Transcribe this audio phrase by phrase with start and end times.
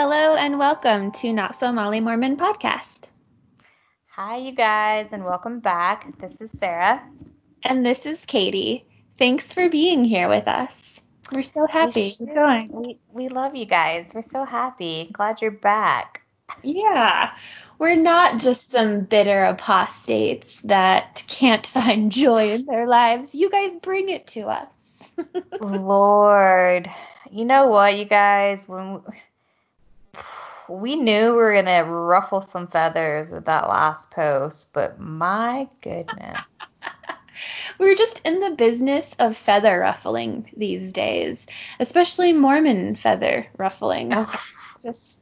[0.00, 3.08] Hello and welcome to Not So Molly Mormon podcast.
[4.10, 6.16] Hi, you guys, and welcome back.
[6.20, 7.02] This is Sarah.
[7.64, 8.86] And this is Katie.
[9.18, 11.00] Thanks for being here with us.
[11.32, 12.70] We're so happy we going.
[12.70, 14.12] We, we love you guys.
[14.14, 15.10] We're so happy.
[15.12, 16.22] Glad you're back.
[16.62, 17.32] Yeah,
[17.80, 23.34] we're not just some bitter apostates that can't find joy in their lives.
[23.34, 24.92] You guys bring it to us.
[25.60, 26.88] Lord,
[27.32, 28.68] you know what, you guys?
[28.68, 29.00] When we
[30.96, 36.38] knew we were gonna ruffle some feathers with that last post, but my goodness.
[37.78, 41.46] We're just in the business of feather ruffling these days,
[41.78, 44.12] especially Mormon feather ruffling.
[44.12, 44.42] Oh.
[44.82, 45.20] Just,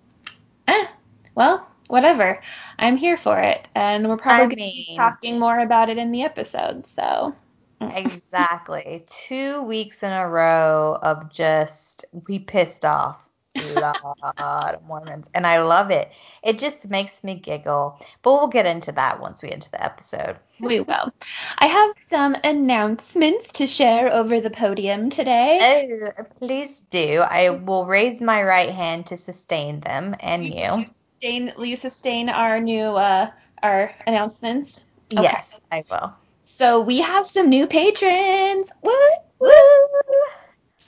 [0.66, 0.86] eh,
[1.34, 2.40] well, whatever.
[2.78, 6.12] I'm here for it, and we're probably I to be talking more about it in
[6.12, 6.86] the episode.
[6.86, 7.34] So,
[7.80, 9.04] Exactly.
[9.06, 13.25] Two weeks in a row of just we pissed off
[13.74, 16.10] lot of Mormons, and I love it.
[16.42, 17.98] It just makes me giggle.
[18.22, 20.36] But we'll get into that once we get into the episode.
[20.60, 21.12] we will.
[21.58, 26.12] I have some announcements to share over the podium today.
[26.18, 27.20] Oh, please do.
[27.20, 30.84] I will raise my right hand to sustain them, and you.
[31.20, 33.30] Sustain, will you sustain our new uh,
[33.62, 34.84] our announcements?
[35.12, 35.22] Okay.
[35.22, 36.12] Yes, I will.
[36.44, 38.70] So we have some new patrons.
[38.82, 38.92] Woo!
[39.38, 39.50] Woo!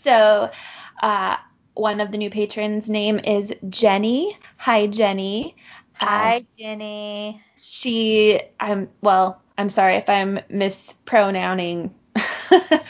[0.03, 0.51] So,
[1.03, 1.37] uh,
[1.79, 4.37] one of the new patrons' name is Jenny.
[4.57, 5.55] Hi, Jenny.
[5.95, 7.41] Hi, Jenny.
[7.57, 9.41] she, I'm well.
[9.57, 11.95] I'm sorry if I'm mispronouncing.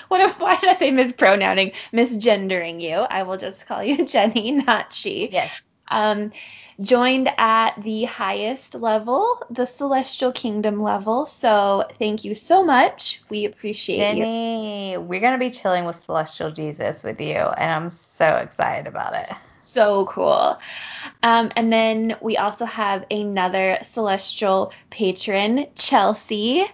[0.08, 0.40] what?
[0.40, 1.72] Why did I say mispronouncing?
[1.92, 2.94] Misgendering you.
[2.94, 5.28] I will just call you Jenny, not she.
[5.30, 5.50] Yes.
[5.90, 6.32] Um,
[6.80, 11.26] joined at the highest level, the celestial kingdom level.
[11.26, 13.20] So thank you so much.
[13.28, 14.24] We appreciate you.
[14.24, 18.86] Jenny, we're going to be chilling with Celestial Jesus with you, and I'm so excited
[18.86, 19.26] about it.
[19.68, 20.58] So cool.
[21.22, 26.64] Um, and then we also have another celestial patron, Chelsea.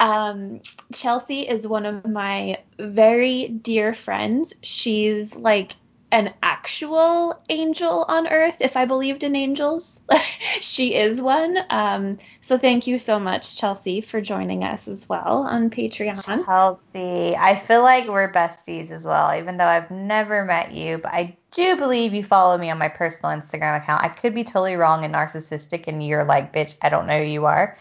[0.00, 0.62] Um,
[0.94, 4.54] Chelsea is one of my very dear friends.
[4.62, 5.72] She's like
[6.12, 10.02] an actual angel on earth, if I believed in angels.
[10.60, 11.58] she is one.
[11.70, 16.44] Um, so thank you so much, Chelsea, for joining us as well on Patreon.
[16.44, 17.34] Healthy.
[17.34, 21.34] I feel like we're besties as well, even though I've never met you, but I
[21.50, 24.04] do believe you follow me on my personal Instagram account.
[24.04, 27.24] I could be totally wrong and narcissistic, and you're like, bitch, I don't know who
[27.24, 27.78] you are.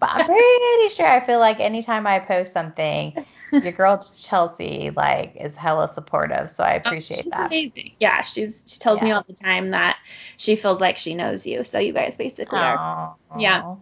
[0.00, 3.26] But I'm pretty sure I feel like anytime I post something,
[3.62, 7.46] your girl Chelsea like is hella supportive, so I oh, appreciate Oh, She's that.
[7.46, 7.92] amazing.
[8.00, 9.98] Yeah, she's she tells me all the time that
[10.36, 11.64] she feels like she knows you.
[11.64, 13.16] So you guys basically are.
[13.38, 13.76] Yeah.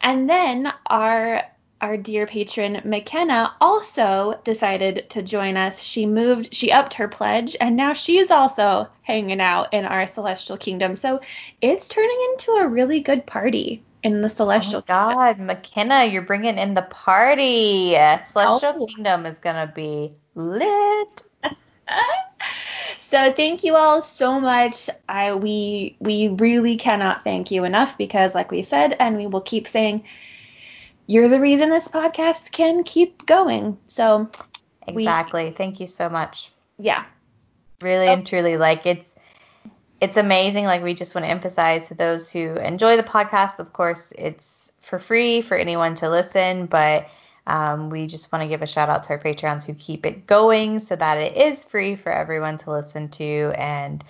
[0.00, 1.42] And then our
[1.80, 5.80] our dear patron McKenna also decided to join us.
[5.82, 10.56] She moved, she upped her pledge, and now she's also hanging out in our celestial
[10.56, 10.96] kingdom.
[10.96, 11.20] So
[11.60, 16.22] it's turning into a really good party in the Oh celestial my God, McKenna, you're
[16.22, 17.90] bringing in the party.
[18.30, 18.86] Celestial Oh.
[18.86, 21.22] Kingdom is gonna be lit.
[22.98, 24.88] so thank you all so much.
[25.08, 29.40] I we we really cannot thank you enough because like we've said and we will
[29.40, 30.04] keep saying
[31.06, 33.78] you're the reason this podcast can keep going.
[33.86, 34.30] So
[34.92, 35.54] We- Exactly.
[35.56, 36.50] Thank you so much.
[36.78, 37.04] yeah.
[37.80, 38.12] Really Oh.
[38.12, 39.14] and truly, like it's
[40.00, 40.64] it's amazing.
[40.64, 43.58] Like we just want to emphasize to those who enjoy the podcast.
[43.58, 47.08] Of course, it's for free for anyone to listen, but
[47.46, 50.26] um, we just want to give a shout out to our patrons who keep it
[50.26, 54.04] going so that it is free for everyone to listen to and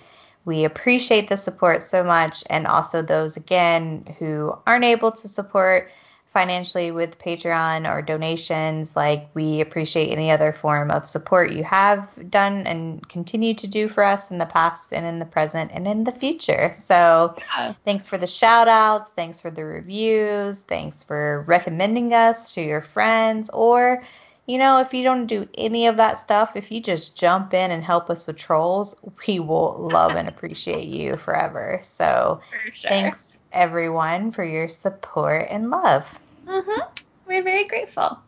[0.45, 5.89] we appreciate the support so much and also those again who aren't able to support
[6.33, 12.07] financially with Patreon or donations like we appreciate any other form of support you have
[12.29, 15.87] done and continue to do for us in the past and in the present and
[15.87, 16.71] in the future.
[16.75, 17.73] So Yeah.
[17.83, 19.09] Thanks for the shout outs.
[19.15, 20.61] Thanks for the reviews.
[20.61, 23.49] Thanks for recommending us to your friends.
[23.49, 24.03] Or,
[24.45, 27.71] you know, if you don't do any of that stuff, if you just jump in
[27.71, 28.95] and help us with trolls,
[29.27, 31.79] we will love and appreciate you forever.
[31.81, 32.89] So For sure.
[32.89, 36.19] thanks everyone for your support and love.
[36.47, 36.79] hmm
[37.27, 38.19] We're very grateful.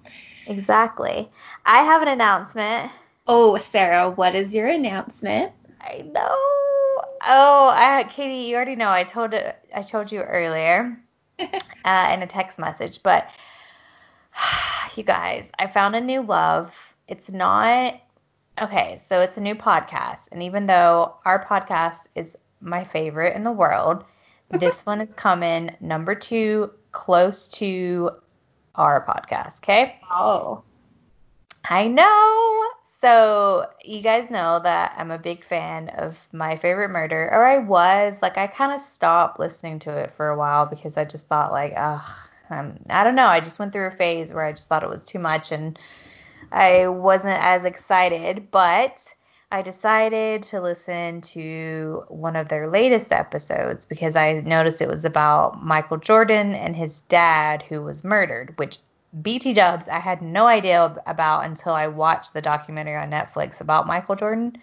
[0.47, 1.29] Exactly.
[1.65, 2.91] I have an announcement.
[3.27, 5.51] Oh, Sarah, what is your announcement?
[5.79, 6.35] I know.
[7.23, 8.89] Oh, I, Katie, you already know.
[8.89, 9.56] I told it.
[9.75, 10.97] I told you earlier
[11.39, 13.27] uh, in a text message, but
[14.95, 16.75] you guys, I found a new love.
[17.07, 17.95] It's not
[18.62, 19.00] okay.
[19.06, 23.51] So it's a new podcast, and even though our podcast is my favorite in the
[23.51, 24.03] world,
[24.53, 28.12] this one is coming number two, close to
[28.75, 29.57] our podcast.
[29.57, 30.00] Okay.
[30.09, 30.63] Oh.
[31.65, 32.63] I know.
[33.00, 37.57] So, you guys know that I'm a big fan of My Favorite Murder, or I
[37.57, 38.21] was.
[38.21, 41.51] Like, I kind of stopped listening to it for a while because I just thought,
[41.51, 42.04] like, ugh,
[42.51, 43.25] um, I don't know.
[43.25, 45.80] I just went through a phase where I just thought it was too much and
[46.51, 48.51] I wasn't as excited.
[48.51, 49.04] But
[49.51, 55.03] I decided to listen to one of their latest episodes because I noticed it was
[55.03, 58.77] about Michael Jordan and his dad who was murdered, which
[59.21, 63.88] BT dubs I had no idea about until I watched the documentary on Netflix about
[63.88, 64.56] Michael Jordan.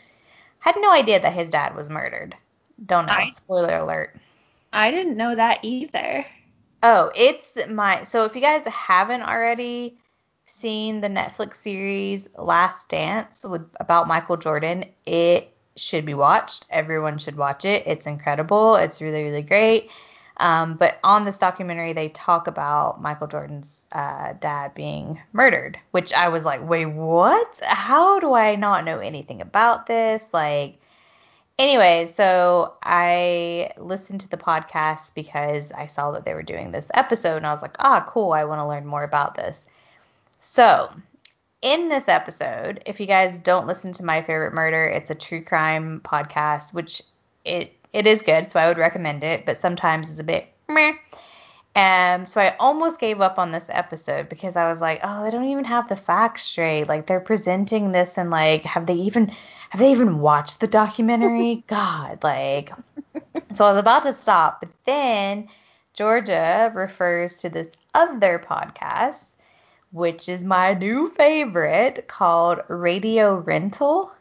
[0.60, 2.34] Had no idea that his dad was murdered.
[2.86, 3.12] Don't know.
[3.12, 4.16] I, Spoiler alert.
[4.72, 6.24] I didn't know that either.
[6.82, 9.98] Oh, it's my so if you guys haven't already
[10.48, 16.66] seen the Netflix series Last Dance with about Michael Jordan, it should be watched.
[16.70, 17.84] Everyone should watch it.
[17.86, 18.76] It's incredible.
[18.76, 19.90] It's really really great.
[20.38, 26.12] Um, but on this documentary, they talk about Michael Jordan's uh, dad being murdered, which
[26.12, 27.60] I was like, wait, what?
[27.64, 30.28] How do I not know anything about this?
[30.32, 30.78] Like,
[31.58, 36.86] anyway, so I listened to the podcast because I saw that they were doing this
[36.94, 39.66] episode, and I was like, ah, cool, I want to learn more about this.
[40.40, 40.90] So,
[41.62, 45.42] in this episode, if you guys don't listen to My Favorite Murder, it's a true
[45.42, 47.02] crime podcast, which
[47.44, 50.92] it it is good, so I would recommend it, but sometimes it's a bit meh.
[51.74, 55.30] Um, so I almost gave up on this episode because I was like, oh, they
[55.30, 56.88] don't even have the facts straight.
[56.88, 59.28] Like they're presenting this and like, have they even
[59.70, 61.62] have they even watched the documentary?
[61.68, 62.72] God, like.
[63.54, 65.48] So I was about to stop, but then
[65.94, 69.34] Georgia refers to this other podcast,
[69.92, 74.12] which is my new favorite, called Radio Rental,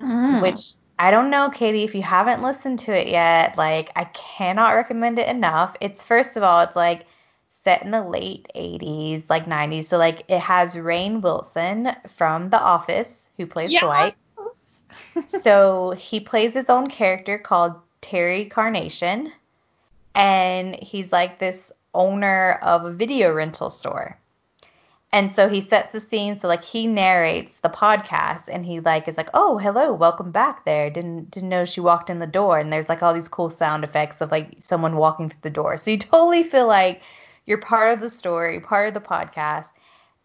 [0.00, 0.42] mm.
[0.42, 4.74] which I don't know, Katie, if you haven't listened to it yet, like I cannot
[4.74, 5.76] recommend it enough.
[5.80, 7.06] It's first of all, it's like
[7.50, 9.86] set in the late 80s, like 90s.
[9.86, 13.82] So like it has Rainn Wilson from The Office who plays yes.
[13.82, 14.14] Dwight.
[15.28, 19.32] so he plays his own character called Terry Carnation
[20.14, 24.18] and he's like this owner of a video rental store.
[25.14, 26.38] And so he sets the scene.
[26.38, 30.64] So like he narrates the podcast and he like is like, oh hello, welcome back
[30.64, 30.88] there.
[30.88, 32.58] Didn't didn't know she walked in the door.
[32.58, 35.76] And there's like all these cool sound effects of like someone walking through the door.
[35.76, 37.02] So you totally feel like
[37.44, 39.72] you're part of the story, part of the podcast.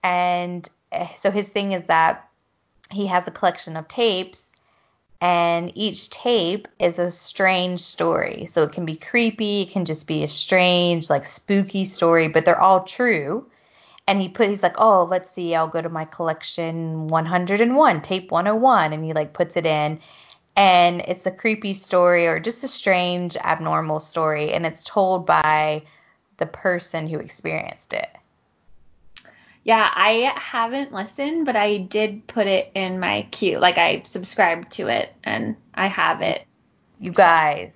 [0.04, 2.30] And eh, so his thing is that
[2.89, 4.45] he has a collection of tapes
[5.19, 8.45] and each tape is a strange story.
[8.45, 12.45] So it can be creepy, it can just be a strange, like spooky story, but
[12.45, 13.45] they're all true
[14.07, 18.31] and he put he's like oh let's see i'll go to my collection 101 tape
[18.31, 20.00] 101 and he like puts it in.
[20.56, 24.51] And it's a creepy story or just a strange abnormal story.
[24.54, 25.83] And it's told by
[26.38, 28.09] the person who experienced it.
[29.63, 33.60] Yeah i haven't listened but i did put it in my queue.
[33.60, 36.45] Like i subscribed to it and i have it.
[37.00, 37.71] You guys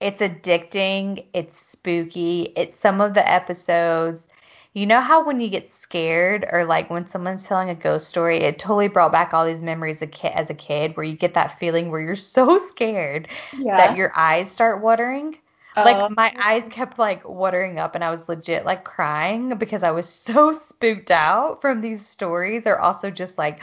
[0.00, 1.24] it's addicting.
[1.32, 2.52] It's spooky.
[2.56, 4.26] It's some of the episodes
[4.74, 8.38] you know how when you get scared or like when someone's telling a ghost story,
[8.38, 11.90] it totally brought back all these memories as a kid where you get that feeling
[11.90, 13.28] where you're so scared
[13.58, 13.76] yeah.
[13.76, 15.36] that your eyes start watering.
[15.76, 16.14] Like oh.
[16.14, 20.08] my eyes kept like watering up and I was legit like crying because I was
[20.08, 23.62] so spooked out from these stories or also just like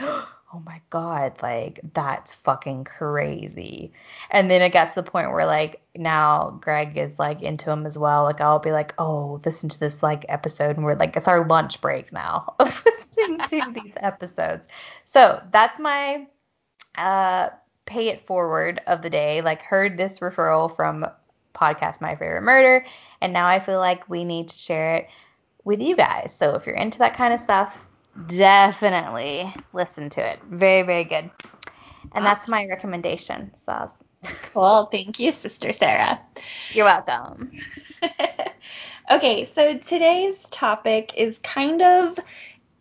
[0.52, 3.92] oh my god, like that's fucking crazy.
[4.30, 7.86] And then it got to the point where like now Greg is like into him
[7.86, 8.24] as well.
[8.24, 11.46] Like I'll be like, oh, listen to this like episode, and we're like, it's our
[11.46, 14.66] lunch break now of listening to these episodes.
[15.04, 16.26] So that's my
[16.96, 17.50] uh
[17.86, 19.42] pay it forward of the day.
[19.42, 21.06] Like heard this referral from
[21.54, 22.84] podcast My Favorite Murder,
[23.20, 25.08] and now I feel like we need to share it
[25.62, 26.34] with you guys.
[26.34, 27.86] So if you're into that kind of stuff,
[28.26, 30.40] definitely listen to it.
[30.48, 31.30] Very, very good.
[32.12, 33.90] And that's my recommendation, Saz.
[34.52, 34.84] Cool.
[34.86, 36.20] Thank you, Sister Sarah.
[36.72, 37.52] You're welcome.
[39.10, 42.18] okay, so today's topic is kind of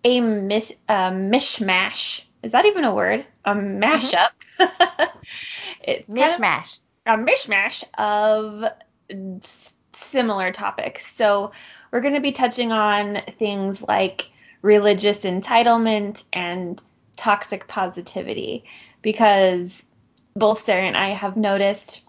[0.03, 2.23] a mis- uh, mishmash.
[2.43, 3.25] Is that even a word?
[3.45, 4.29] A mashup.
[4.59, 5.17] Mm-hmm.
[5.83, 6.81] it's mishmash.
[7.05, 8.65] a mishmash of
[9.93, 11.05] similar topics.
[11.15, 11.51] So
[11.91, 14.29] we're going to be touching on things like
[14.61, 16.81] religious entitlement and
[17.15, 18.65] toxic positivity
[19.01, 19.71] because
[20.35, 22.03] both Sarah and I have noticed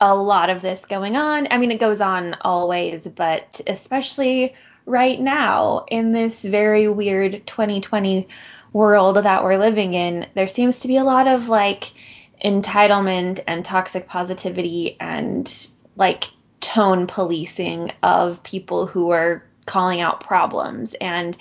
[0.00, 1.48] a lot of this going on.
[1.50, 4.54] I mean, it goes on always, but especially
[4.86, 8.28] right now in this very weird 2020
[8.72, 11.92] world that we're living in, there seems to be a lot of like
[12.44, 16.24] entitlement and toxic positivity and like
[16.60, 20.94] tone policing of people who are calling out problems.
[20.94, 21.36] And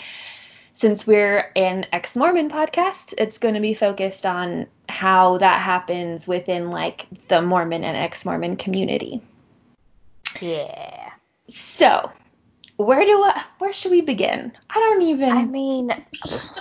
[0.75, 6.27] since we're an ex Mormon podcast, it's going to be focused on how that happens
[6.27, 9.21] within like the Mormon and ex Mormon community.
[10.39, 11.11] Yeah.
[11.47, 12.11] So,
[12.75, 14.51] where do I, where should we begin?
[14.69, 15.31] I don't even.
[15.31, 15.91] I mean,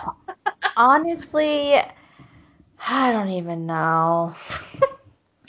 [0.76, 1.75] honestly,
[2.88, 4.35] I don't even know.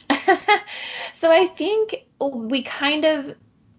[1.13, 3.35] so I think we kind of,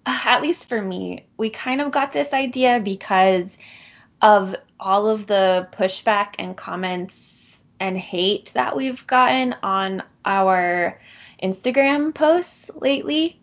[0.24, 3.56] at least for me, we kind of got this idea because
[4.22, 10.98] of all of the pushback and comments and hate that we've gotten on our
[11.42, 13.38] Instagram posts lately.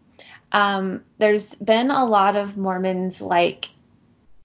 [0.51, 3.69] Um, there's been a lot of Mormons like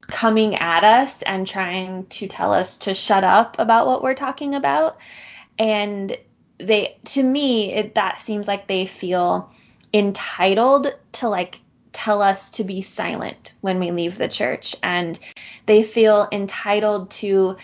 [0.09, 4.55] coming at us and trying to tell us to shut up about what we're talking
[4.55, 4.99] about.
[5.59, 6.17] And
[6.59, 9.51] they, to me, it, that seems like they feel
[9.95, 11.61] entitled to like
[11.93, 14.77] tell us to be silent when we leave the church.
[14.83, 15.19] And
[15.67, 17.57] they feel entitled to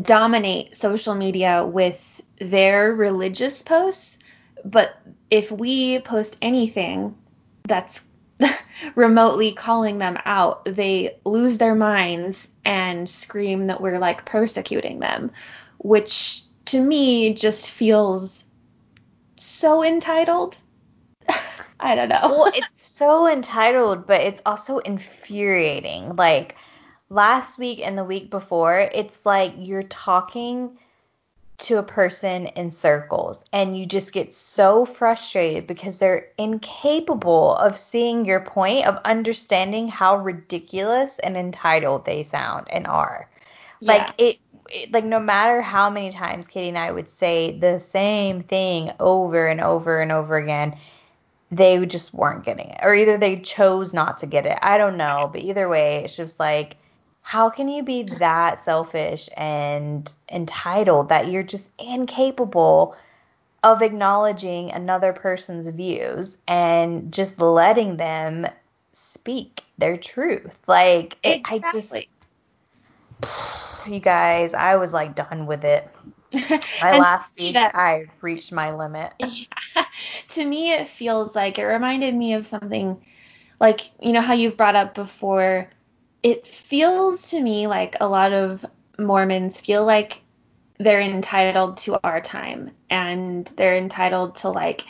[0.00, 4.18] dominate social media with their religious posts.
[4.64, 4.98] But
[5.30, 7.16] if we post anything
[7.64, 8.02] that's
[8.94, 15.30] remotely calling them out, they lose their minds and scream that we're like persecuting them,
[15.78, 18.44] which to me just feels
[19.36, 20.56] so entitled.
[21.82, 22.20] I don't know.
[22.22, 26.16] well, it's so entitled, but it's also infuriating.
[26.16, 26.56] Like
[27.10, 30.78] last week and the week before, it's like you're talking
[31.58, 37.76] to a person in circles and you just get so frustrated because they're incapable of
[37.76, 43.28] seeing your point of understanding how ridiculous and entitled they sound and are.
[43.78, 43.92] Yeah.
[43.92, 44.38] Like it,
[44.70, 48.90] it like no matter how many times Katie and I would say the same thing
[48.98, 50.76] over and over and over again,
[51.52, 52.80] they just weren't getting it.
[52.82, 54.58] Or either they chose not to get it.
[54.62, 56.76] I don't know, but either way, it's just like
[57.22, 62.96] how can you be that selfish and entitled that you're just incapable
[63.62, 68.46] of acknowledging another person's views and just letting them
[68.92, 70.58] speak their truth?
[70.66, 72.08] Like, it, exactly.
[73.22, 75.88] I just, you guys, I was like done with it.
[76.82, 79.12] My last week, that, I reached my limit.
[79.18, 79.84] Yeah,
[80.28, 83.04] to me, it feels like it reminded me of something
[83.60, 85.68] like, you know, how you've brought up before
[86.22, 88.64] it feels to me like a lot of
[88.98, 90.20] Mormons feel like
[90.78, 94.84] they're entitled to our time and they're entitled to like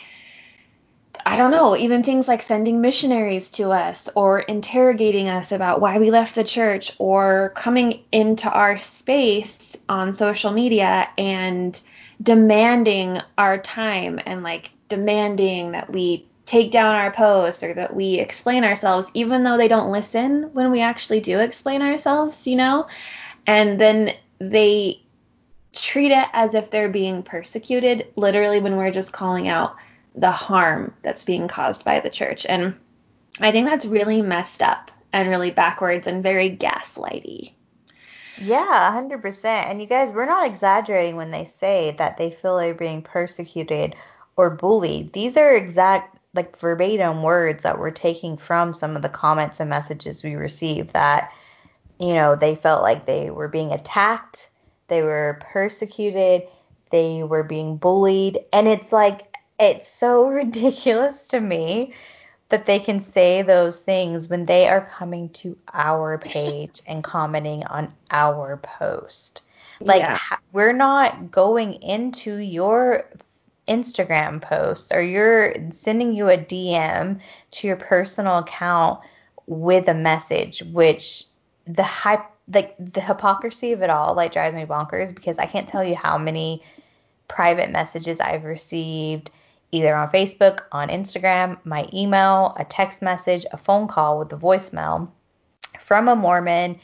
[1.25, 5.97] I don't know, even things like sending missionaries to us or interrogating us about why
[5.99, 11.81] we left the church or coming into our space on social media and
[12.21, 18.15] demanding our time and like demanding that we take down our posts or that we
[18.15, 22.87] explain ourselves, even though they don't listen when we actually do explain ourselves, you know?
[23.47, 25.01] And then they
[25.73, 29.75] treat it as if they're being persecuted, literally, when we're just calling out
[30.15, 32.45] the harm that's being caused by the church.
[32.45, 32.75] And
[33.41, 37.53] I think that's really messed up and really backwards and very gaslighty.
[38.37, 39.45] Yeah, 100%.
[39.45, 43.95] And you guys, we're not exaggerating when they say that they feel they're being persecuted
[44.35, 45.13] or bullied.
[45.13, 49.69] These are exact like verbatim words that we're taking from some of the comments and
[49.69, 51.31] messages we received that
[51.99, 54.49] you know they felt like they were being attacked
[54.87, 56.43] they were persecuted
[56.89, 61.93] they were being bullied and it's like it's so ridiculous to me
[62.53, 67.63] that they can say those things when they are coming to our page and commenting
[67.65, 69.41] on our post
[69.79, 70.19] like yeah.
[70.51, 73.05] we're not going into your
[73.67, 77.19] Instagram post or you're sending you a DM
[77.51, 78.99] to your personal account
[79.47, 81.23] with a message, which
[81.65, 85.67] the hype, like the hypocrisy of it all, like drives me bonkers because I can't
[85.67, 86.61] tell you how many
[87.27, 89.31] private messages I've received
[89.73, 94.37] either on Facebook, on Instagram, my email, a text message, a phone call with a
[94.37, 95.09] voicemail
[95.79, 96.79] from a Mormon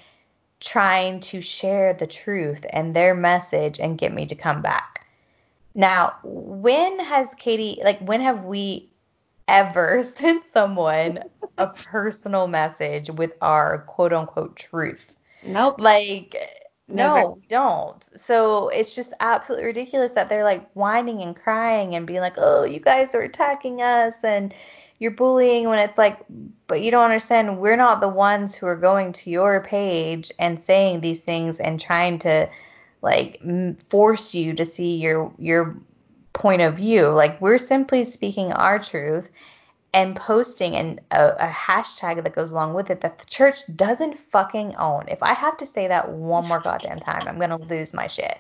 [0.60, 5.06] trying to share the truth and their message and get me to come back.
[5.76, 8.90] Now, when has Katie, like, when have we
[9.48, 11.20] ever sent someone
[11.58, 15.16] a personal message with our quote unquote truth?
[15.46, 15.80] Nope.
[15.80, 16.36] Like,
[16.90, 17.20] Never.
[17.20, 18.04] no, don't.
[18.18, 22.64] So it's just absolutely ridiculous that they're like whining and crying and being like, oh,
[22.64, 24.54] you guys are attacking us and
[24.98, 26.20] you're bullying when it's like,
[26.68, 27.60] but you don't understand.
[27.60, 31.80] We're not the ones who are going to your page and saying these things and
[31.80, 32.50] trying to
[33.02, 33.42] like
[33.90, 35.78] force you to see your your
[36.34, 37.10] point of view.
[37.10, 39.30] Like we're simply speaking our truth
[39.94, 44.20] and posting and a, a, hashtag that goes along with it that the church doesn't
[44.20, 45.06] fucking own.
[45.08, 48.38] If I have to say that one more goddamn time, I'm gonna lose my shit.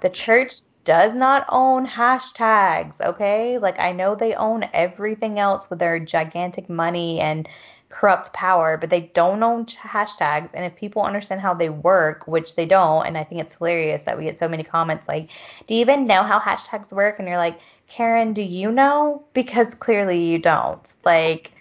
[0.00, 3.58] The church does not own hashtags, okay?
[3.58, 7.48] Like I know they own everything else with their gigantic money and
[7.92, 10.50] corrupt power, but they don't own hashtags.
[10.54, 14.04] And if people understand how they work, which they don't, and I think it's hilarious
[14.04, 15.28] that we get so many comments like,
[15.66, 17.58] "Do you even know how hashtags work?" And you're like,
[17.88, 20.94] "Karen, do you know?" Because clearly you don't.
[21.04, 21.52] Like,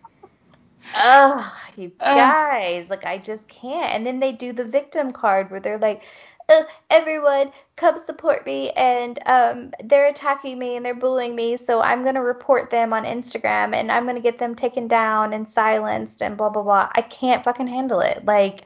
[0.96, 1.46] ugh,
[1.76, 3.94] you guys, like I just can't.
[3.94, 6.04] And then they do the victim card where they're like,
[6.52, 11.82] uh, everyone come support me and um, they're attacking me and they're bullying me so
[11.82, 15.34] i'm going to report them on instagram and i'm going to get them taken down
[15.34, 16.90] and silenced and blah blah blah.
[16.96, 18.26] I can't fucking handle it.
[18.26, 18.66] Like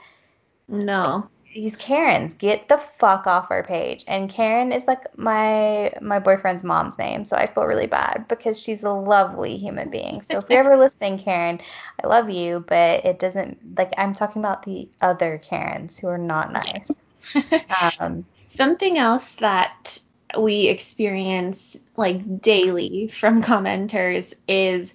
[0.68, 1.30] no.
[1.54, 4.04] these karens get the fuck off our page.
[4.08, 8.60] And karen is like my my boyfriend's mom's name so i feel really bad because
[8.60, 10.22] she's a lovely human being.
[10.22, 11.60] So if you're ever listening karen
[12.04, 16.18] i love you but it doesn't like i'm talking about the other karens who are
[16.18, 16.92] not nice
[18.00, 20.00] um, Something else that
[20.40, 24.94] we experience like daily from commenters is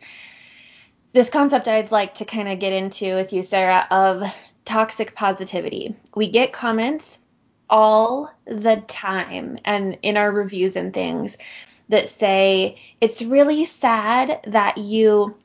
[1.12, 4.22] this concept I'd like to kind of get into with you, Sarah, of
[4.64, 5.94] toxic positivity.
[6.14, 7.18] We get comments
[7.68, 11.36] all the time and in our reviews and things
[11.90, 15.36] that say it's really sad that you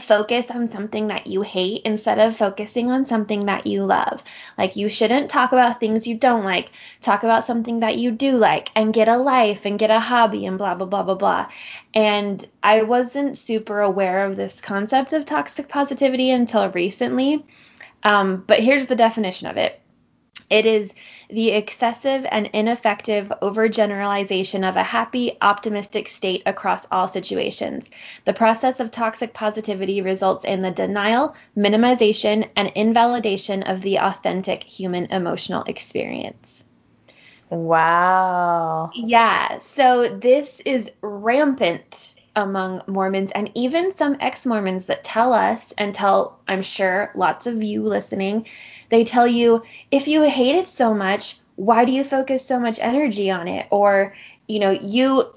[0.00, 4.22] focus on something that you hate instead of focusing on something that you love.
[4.58, 6.70] Like you shouldn't talk about things you don't like.
[7.00, 10.46] Talk about something that you do like and get a life and get a hobby
[10.46, 11.48] and blah blah blah blah blah.
[11.94, 17.44] And I wasn't super aware of this concept of toxic positivity until recently.
[18.02, 19.80] Um, but here's the definition of it.
[20.50, 20.94] It is
[21.30, 27.88] the excessive and ineffective overgeneralization of a happy, optimistic state across all situations.
[28.24, 34.62] The process of toxic positivity results in the denial, minimization, and invalidation of the authentic
[34.64, 36.64] human emotional experience.
[37.50, 38.90] Wow.
[38.94, 45.72] Yeah, so this is rampant among Mormons and even some ex Mormons that tell us
[45.78, 48.46] and tell, I'm sure, lots of you listening
[48.88, 52.78] they tell you if you hate it so much, why do you focus so much
[52.80, 53.66] energy on it?
[53.70, 54.14] Or,
[54.46, 55.34] you know, you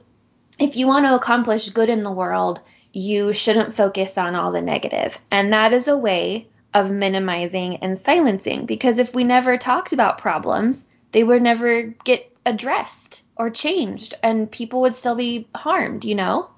[0.60, 2.60] if you want to accomplish good in the world,
[2.94, 5.20] you shouldn't focus on all the negative.
[5.30, 10.18] And that is a way of minimizing and silencing because if we never talked about
[10.18, 16.16] problems, they would never get addressed or changed and people would still be harmed, you
[16.16, 16.50] know?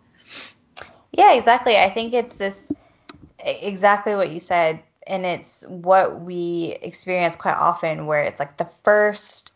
[1.11, 1.77] Yeah, exactly.
[1.77, 2.71] I think it's this
[3.39, 8.69] exactly what you said and it's what we experience quite often where it's like the
[8.83, 9.53] first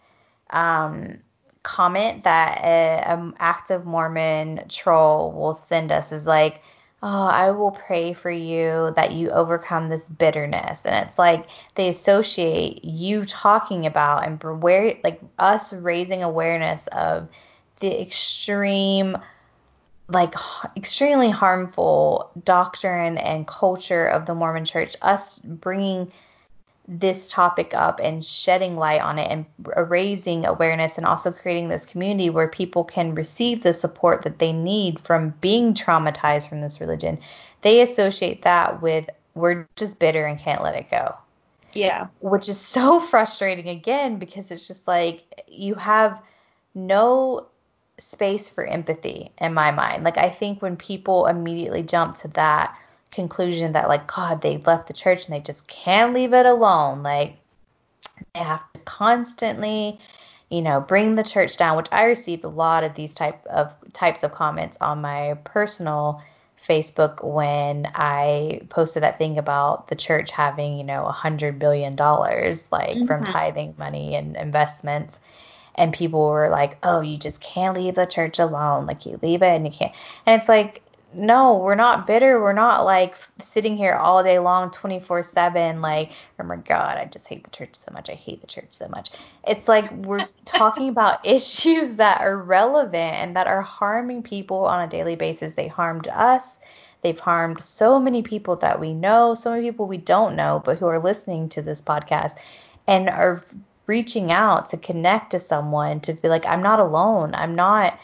[0.49, 1.19] um,
[1.63, 6.61] comment that an active Mormon troll will send us is like,
[7.01, 10.85] oh, I will pray for you that you overcome this bitterness.
[10.85, 17.27] And it's like they associate you talking about and where like us raising awareness of
[17.79, 19.17] the extreme
[20.13, 20.35] like
[20.77, 26.11] extremely harmful doctrine and culture of the Mormon church, us bringing
[26.87, 29.45] this topic up and shedding light on it and
[29.89, 34.51] raising awareness and also creating this community where people can receive the support that they
[34.51, 37.17] need from being traumatized from this religion,
[37.61, 41.15] they associate that with we're just bitter and can't let it go.
[41.71, 42.07] Yeah.
[42.19, 46.21] Which is so frustrating again because it's just like you have
[46.75, 47.47] no
[48.03, 50.03] space for empathy in my mind.
[50.03, 52.77] Like I think when people immediately jump to that
[53.11, 57.03] conclusion that like God, they left the church and they just can't leave it alone.
[57.03, 57.37] Like
[58.33, 59.99] they have to constantly,
[60.49, 63.73] you know, bring the church down, which I received a lot of these type of
[63.93, 66.21] types of comments on my personal
[66.65, 71.95] Facebook when I posted that thing about the church having, you know, a hundred billion
[71.95, 73.05] dollars like mm-hmm.
[73.05, 75.19] from tithing money and investments
[75.75, 78.85] and people were like, "Oh, you just can't leave the church alone.
[78.85, 79.93] Like you leave it and you can't."
[80.25, 80.83] And it's like,
[81.15, 82.41] no, we're not bitter.
[82.41, 87.27] We're not like sitting here all day long, 24/7 like, "Oh my god, I just
[87.27, 88.09] hate the church so much.
[88.09, 89.11] I hate the church so much."
[89.47, 94.81] It's like we're talking about issues that are relevant and that are harming people on
[94.81, 95.53] a daily basis.
[95.53, 96.59] They harmed us.
[97.01, 100.77] They've harmed so many people that we know, so many people we don't know, but
[100.77, 102.35] who are listening to this podcast
[102.87, 103.43] and are
[103.85, 107.35] reaching out to connect to someone to be like, I'm not alone.
[107.35, 107.99] I'm not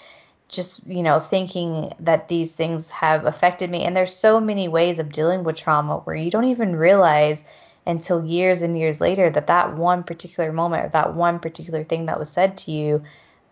[0.50, 3.84] just, you know, thinking that these things have affected me.
[3.84, 7.46] And there's so many ways of dealing with trauma where you don't even realize
[7.86, 12.08] until years and years later that that one particular moment or that one particular thing
[12.08, 13.04] that was said to you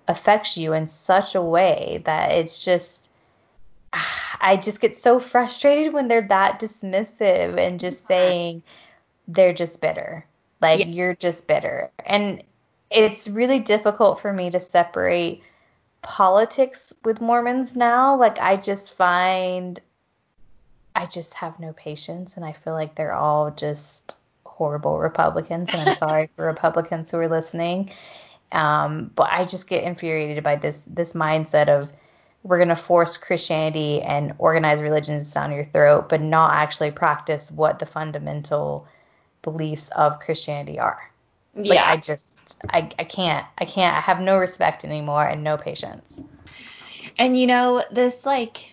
[0.08, 3.10] affects you in such a way that it's just
[4.42, 8.64] I just get so frustrated when they're that dismissive and just saying
[9.28, 10.26] they're just bitter.
[10.62, 10.88] Like yeah.
[10.88, 11.92] you're just bitter.
[12.06, 12.44] And
[12.90, 15.44] it's really difficult for me to separate
[16.02, 18.16] politics with Mormons now.
[18.16, 19.80] Like I just find
[20.96, 25.90] I just have no patience and I feel like they're all just horrible Republicans and
[25.90, 27.92] I'm sorry for Republicans who are listening.
[28.52, 31.90] Um, but I just get infuriated by this this mindset of
[32.44, 37.52] we're going to force Christianity and organized religions down your throat, but not actually practice
[37.52, 38.88] what the fundamental
[39.42, 41.12] beliefs of Christianity are.
[41.56, 41.74] Yeah.
[41.74, 45.58] Like I just I, I can't I can't I have no respect anymore and no
[45.58, 46.22] patience.
[47.18, 48.72] And you know, this like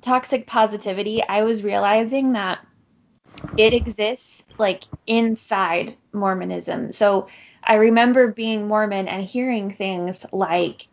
[0.00, 2.64] toxic positivity, I was realizing that
[3.56, 6.92] it exists like inside Mormonism.
[6.92, 7.28] So
[7.64, 10.88] I remember being Mormon and hearing things like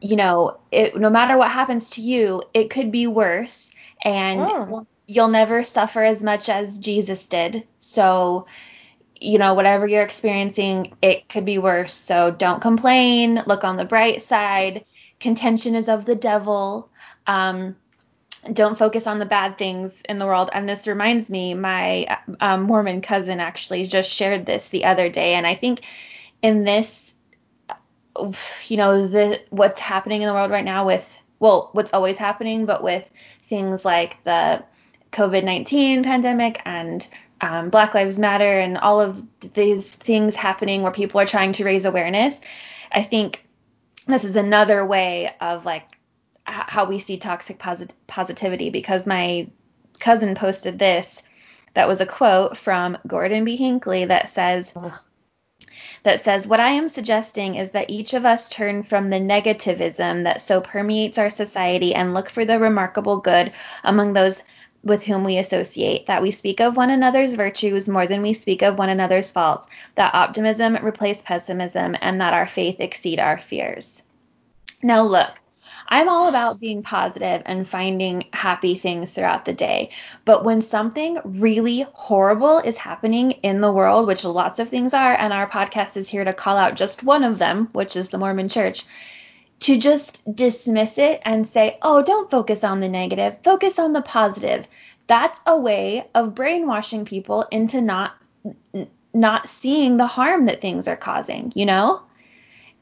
[0.00, 4.86] you know, it, no matter what happens to you, it could be worse and oh.
[5.06, 7.66] you'll never suffer as much as Jesus did.
[7.84, 8.46] So,
[9.20, 11.94] you know, whatever you're experiencing, it could be worse.
[11.94, 13.42] So don't complain.
[13.46, 14.84] Look on the bright side.
[15.20, 16.90] Contention is of the devil.
[17.26, 17.76] Um,
[18.52, 20.50] don't focus on the bad things in the world.
[20.52, 25.34] And this reminds me, my um, Mormon cousin actually just shared this the other day.
[25.34, 25.82] And I think
[26.42, 27.04] in this
[28.66, 31.08] you know the what's happening in the world right now with
[31.40, 33.08] well what's always happening but with
[33.46, 34.62] things like the
[35.12, 37.08] covid-19 pandemic and
[37.44, 39.22] um, black lives matter and all of
[39.54, 42.40] these things happening where people are trying to raise awareness
[42.90, 43.46] i think
[44.06, 45.84] this is another way of like
[46.48, 49.46] h- how we see toxic posit- positivity because my
[50.00, 51.22] cousin posted this
[51.74, 53.56] that was a quote from gordon b.
[53.56, 54.72] Hinckley that says
[56.04, 60.24] that says, What I am suggesting is that each of us turn from the negativism
[60.24, 63.52] that so permeates our society and look for the remarkable good
[63.82, 64.42] among those
[64.84, 68.62] with whom we associate, that we speak of one another's virtues more than we speak
[68.62, 74.02] of one another's faults, that optimism replace pessimism, and that our faith exceed our fears.
[74.82, 75.30] Now, look,
[75.88, 79.90] I'm all about being positive and finding happy things throughout the day.
[80.24, 85.14] But when something really horrible is happening in the world, which lots of things are,
[85.14, 88.18] and our podcast is here to call out just one of them, which is the
[88.18, 88.84] Mormon church,
[89.64, 94.02] to just dismiss it and say, oh, don't focus on the negative, focus on the
[94.02, 94.68] positive.
[95.06, 98.12] That's a way of brainwashing people into not
[99.14, 102.02] not seeing the harm that things are causing, you know?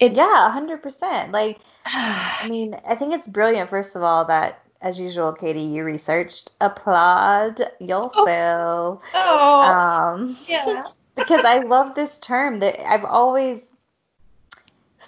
[0.01, 1.31] It, yeah, 100%.
[1.31, 5.85] Like I mean, I think it's brilliant, first of all, that as usual, Katie, you
[5.85, 6.51] researched.
[6.61, 8.16] Applaud yourself.
[8.25, 10.83] Oh, oh um, yeah.
[11.14, 12.59] because I love this term.
[12.59, 13.71] That I've always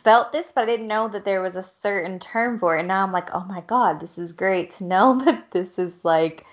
[0.05, 2.81] felt this, but I didn't know that there was a certain term for it.
[2.81, 6.05] And now I'm like, oh my god, this is great to know that this is
[6.05, 6.45] like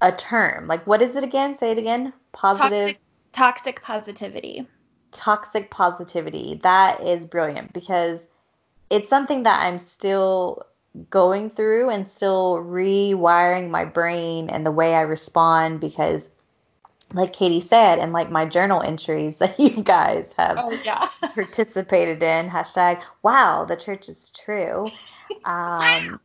[0.00, 0.66] a term.
[0.66, 1.54] Like, what is it again?
[1.56, 2.12] Say it again.
[2.32, 2.96] Positive.
[3.32, 4.66] Toxic, toxic positivity.
[5.12, 6.60] Toxic positivity.
[6.62, 8.28] That is brilliant because
[8.90, 10.66] it's something that I'm still
[11.10, 16.30] going through and still rewiring my brain and the way I respond because
[17.12, 21.08] like Katie said, and like my journal entries that you guys have oh, yeah.
[21.34, 24.90] participated in, hashtag wow, the church is true.
[25.46, 26.20] Um,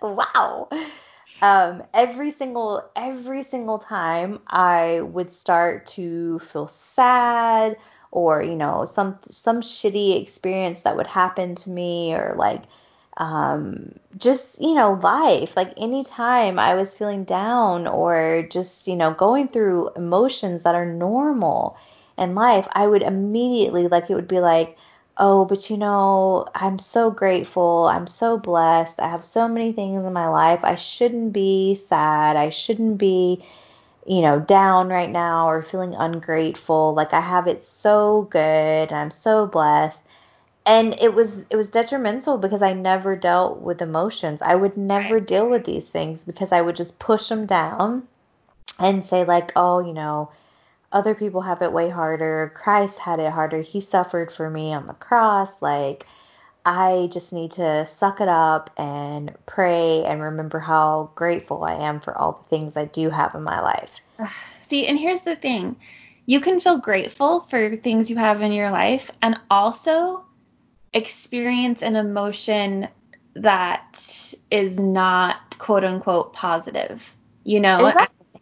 [0.00, 0.68] wow.
[1.42, 7.76] Um, every single every single time I would start to feel sad
[8.10, 12.62] or you know some some shitty experience that would happen to me or like
[13.18, 19.12] um, just you know life like anytime i was feeling down or just you know
[19.14, 21.76] going through emotions that are normal
[22.16, 24.76] in life i would immediately like it would be like
[25.18, 30.04] oh but you know i'm so grateful i'm so blessed i have so many things
[30.04, 33.44] in my life i shouldn't be sad i shouldn't be
[34.06, 36.94] you know, down right now or feeling ungrateful.
[36.94, 38.92] Like I have it so good.
[38.92, 40.00] I'm so blessed.
[40.68, 44.42] And it was it was detrimental because I never dealt with emotions.
[44.42, 45.26] I would never right.
[45.26, 48.06] deal with these things because I would just push them down
[48.78, 50.30] and say like, "Oh, you know,
[50.92, 52.52] other people have it way harder.
[52.54, 53.62] Christ had it harder.
[53.62, 55.60] He suffered for me on the cross.
[55.62, 56.06] Like
[56.66, 61.98] I just need to suck it up and pray and remember how grateful I am
[62.00, 63.90] for all the things I do have in my life.
[64.68, 65.76] See, and here's the thing
[66.26, 70.26] you can feel grateful for things you have in your life and also
[70.92, 72.88] experience an emotion
[73.34, 77.14] that is not quote unquote positive.
[77.44, 78.40] You know, exactly.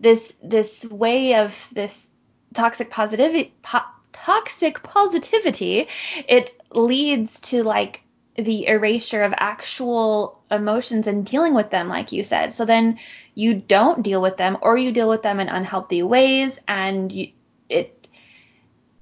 [0.00, 2.06] this this way of this
[2.54, 3.80] toxic positivity po-
[4.12, 5.88] toxic positivity,
[6.28, 8.00] it leads to like
[8.36, 12.52] the erasure of actual emotions and dealing with them, like you said.
[12.52, 12.98] So then
[13.34, 17.32] you don't deal with them, or you deal with them in unhealthy ways, and you,
[17.68, 18.08] it,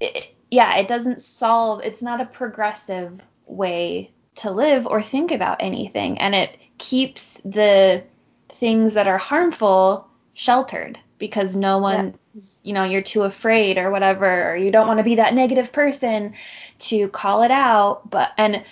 [0.01, 1.83] it, yeah, it doesn't solve.
[1.85, 8.03] It's not a progressive way to live or think about anything, and it keeps the
[8.49, 12.43] things that are harmful sheltered because no one yeah.
[12.63, 15.73] you know you're too afraid or whatever or you don't want to be that negative
[15.73, 16.35] person
[16.79, 18.63] to call it out but and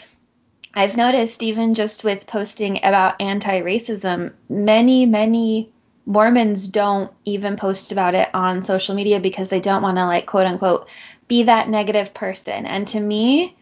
[0.75, 5.71] I've noticed even just with posting about anti-racism many many
[6.07, 10.27] Mormons don't even post about it on social media because they don't want to like
[10.27, 10.87] quote unquote
[11.29, 13.57] be that negative person and to me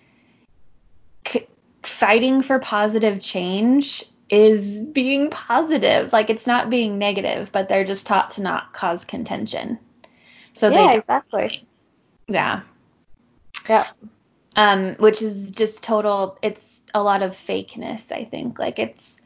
[1.26, 1.46] c-
[1.82, 6.12] fighting for positive change is being positive.
[6.12, 9.78] Like it's not being negative, but they're just taught to not cause contention.
[10.54, 11.66] So yeah, they exactly.
[12.28, 12.62] Yeah.
[13.68, 13.86] Yeah.
[14.56, 16.38] Um, which is just total.
[16.42, 18.10] It's a lot of fakeness.
[18.10, 19.16] I think like it's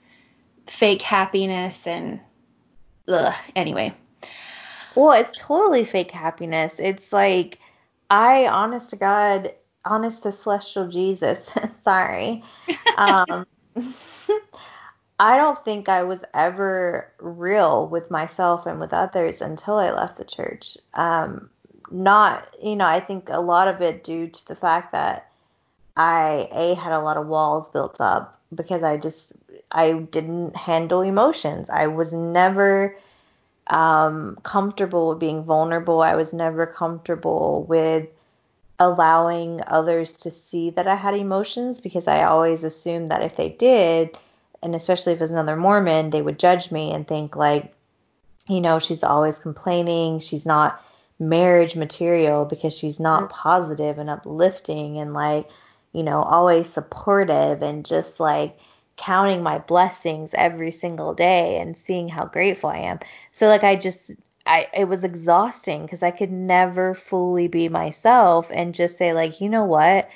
[0.66, 2.20] fake happiness and
[3.08, 3.94] ugh, anyway.
[4.96, 6.80] Well, it's totally fake happiness.
[6.80, 7.60] It's like
[8.10, 9.52] I, honest to God,
[9.84, 11.50] honest to celestial Jesus,
[11.84, 12.44] sorry.
[12.96, 13.46] Um,
[15.18, 20.18] I don't think I was ever real with myself and with others until I left
[20.18, 20.76] the church.
[20.94, 21.48] Um,
[21.90, 25.30] not, you know, I think a lot of it due to the fact that
[25.96, 29.32] I a had a lot of walls built up because I just
[29.72, 31.70] I didn't handle emotions.
[31.70, 32.96] I was never
[33.68, 36.02] um, comfortable with being vulnerable.
[36.02, 38.08] I was never comfortable with
[38.78, 43.48] allowing others to see that I had emotions because I always assumed that if they
[43.48, 44.16] did,
[44.62, 47.74] and especially if it was another Mormon, they would judge me and think like,
[48.48, 50.82] you know, she's always complaining, she's not
[51.18, 53.32] marriage material because she's not mm-hmm.
[53.32, 55.48] positive and uplifting and like,
[55.92, 58.58] you know, always supportive and just like
[58.96, 62.98] counting my blessings every single day and seeing how grateful I am.
[63.32, 64.12] So like I just
[64.46, 69.40] I it was exhausting because I could never fully be myself and just say like,
[69.40, 70.08] you know what?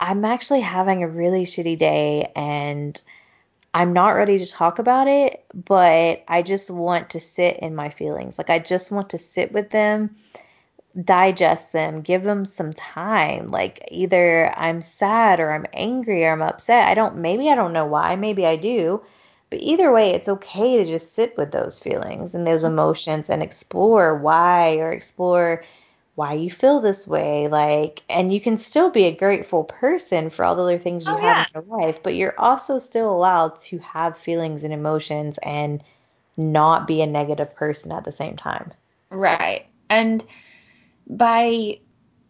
[0.00, 3.00] I'm actually having a really shitty day and
[3.74, 7.90] I'm not ready to talk about it, but I just want to sit in my
[7.90, 8.38] feelings.
[8.38, 10.16] Like I just want to sit with them,
[11.04, 13.48] digest them, give them some time.
[13.48, 16.88] Like either I'm sad or I'm angry or I'm upset.
[16.88, 19.02] I don't maybe I don't know why, maybe I do.
[19.50, 23.42] But either way, it's okay to just sit with those feelings and those emotions and
[23.42, 25.64] explore why or explore
[26.16, 30.44] why you feel this way like and you can still be a grateful person for
[30.44, 31.44] all the other things you oh, have yeah.
[31.60, 35.80] in your life but you're also still allowed to have feelings and emotions and
[36.36, 38.72] not be a negative person at the same time
[39.10, 40.24] right and
[41.08, 41.78] by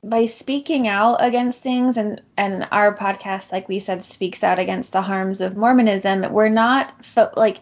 [0.04, 4.92] by speaking out against things and and our podcast like we said speaks out against
[4.92, 7.58] the harms of mormonism we're not fo- like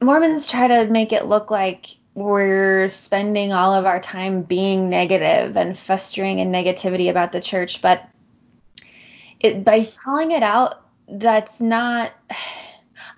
[0.00, 5.56] mormons try to make it look like we're spending all of our time being negative
[5.56, 8.08] and festering in negativity about the church, but
[9.38, 12.12] it, by calling it out, that's not.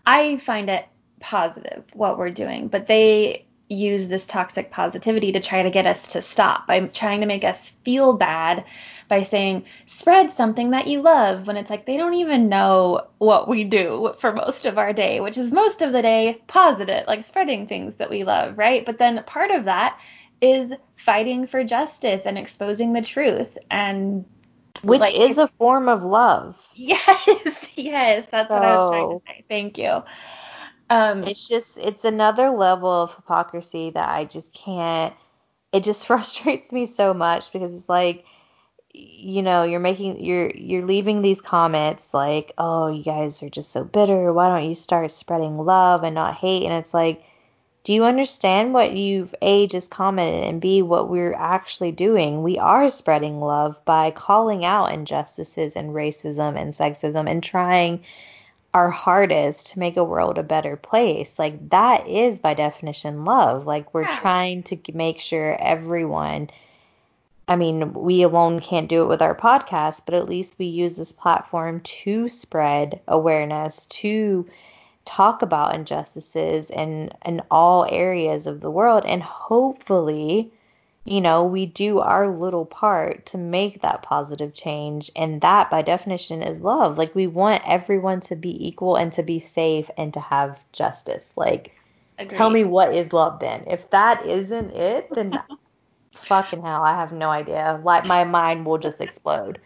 [0.07, 0.87] I find it
[1.21, 6.13] positive what we're doing, but they use this toxic positivity to try to get us
[6.13, 8.65] to stop by trying to make us feel bad
[9.09, 13.49] by saying spread something that you love when it's like they don't even know what
[13.49, 17.23] we do for most of our day, which is most of the day positive, like
[17.23, 18.85] spreading things that we love, right?
[18.85, 19.99] But then part of that
[20.41, 24.25] is fighting for justice and exposing the truth and
[24.83, 26.59] which like, is a form of love.
[26.75, 29.45] Yes, yes, that's so, what I was trying to say.
[29.49, 30.03] Thank you.
[30.91, 35.15] Um, it's just it's another level of hypocrisy that I just can't.
[35.73, 38.25] It just frustrates me so much because it's like
[38.93, 43.71] you know you're making you're you're leaving these comments like oh you guys are just
[43.71, 47.23] so bitter why don't you start spreading love and not hate and it's like
[47.85, 52.59] do you understand what you've a just commented and b what we're actually doing we
[52.59, 58.03] are spreading love by calling out injustices and racism and sexism and trying
[58.73, 61.39] our hardest to make a world a better place.
[61.39, 63.67] Like that is by definition love.
[63.67, 66.51] Like we're trying to make sure everyone
[67.51, 70.95] I mean, we alone can't do it with our podcast, but at least we use
[70.95, 74.47] this platform to spread awareness, to
[75.05, 79.05] talk about injustices in in all areas of the world.
[79.05, 80.53] And hopefully
[81.05, 85.83] you know we do our little part to make that positive change and that by
[85.83, 90.13] definition is love like we want everyone to be equal and to be safe and
[90.15, 91.75] to have justice like
[92.19, 92.37] Agreed.
[92.37, 95.41] tell me what is love then if that isn't it then
[96.13, 97.81] fucking hell, I have no idea.
[97.83, 99.61] Like my mind will just explode.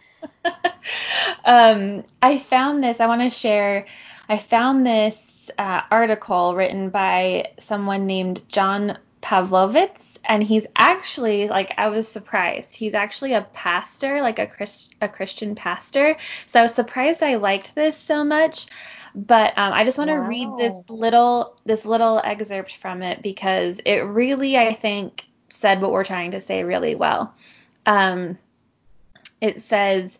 [1.44, 3.00] um, I found this.
[3.00, 3.86] I want to share.
[4.28, 11.72] I found this uh, article written by someone named John Pavlovitz, and he's actually like
[11.76, 12.74] I was surprised.
[12.74, 16.16] He's actually a pastor, like a Christ, a Christian pastor.
[16.46, 18.66] So I was surprised I liked this so much.
[19.14, 20.26] But um, I just want to wow.
[20.26, 25.92] read this little this little excerpt from it because it really I think said what
[25.92, 27.34] we're trying to say really well.
[27.86, 28.38] Um,
[29.40, 30.18] it says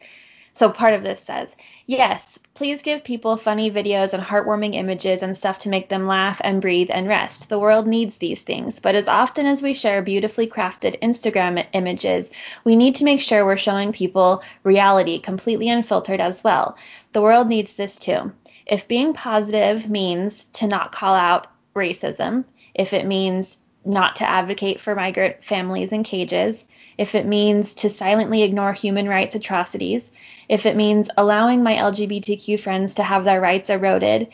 [0.54, 1.50] so part of this says,
[1.86, 6.40] yes, please give people funny videos and heartwarming images and stuff to make them laugh
[6.44, 7.48] and breathe and rest.
[7.48, 12.30] The world needs these things, but as often as we share beautifully crafted Instagram images,
[12.62, 16.76] we need to make sure we're showing people reality completely unfiltered as well.
[17.12, 18.32] The world needs this too.
[18.66, 24.80] If being positive means to not call out racism, if it means not to advocate
[24.80, 26.64] for migrant families in cages,
[26.96, 30.10] if it means to silently ignore human rights atrocities,
[30.48, 34.28] if it means allowing my LGBTQ friends to have their rights eroded,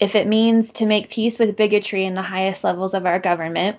[0.00, 3.76] if it means to make peace with bigotry in the highest levels of our government,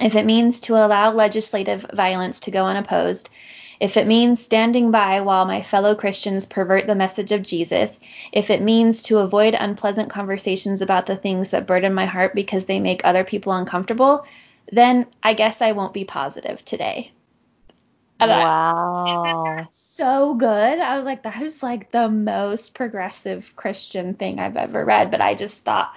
[0.00, 3.28] if it means to allow legislative violence to go unopposed,
[3.82, 7.98] if it means standing by while my fellow Christians pervert the message of Jesus,
[8.32, 12.64] if it means to avoid unpleasant conversations about the things that burden my heart because
[12.64, 14.24] they make other people uncomfortable,
[14.72, 17.12] then I guess I won't be positive today.
[18.18, 19.66] Uh, wow.
[19.70, 20.78] so good.
[20.78, 25.10] I was like, that is like the most progressive Christian thing I've ever read.
[25.10, 25.92] But I just thought